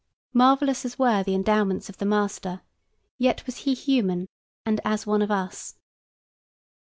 [0.33, 2.61] Marvellous as were the endowments of the master,
[3.19, 4.25] yet was he human
[4.65, 5.75] and as one of us.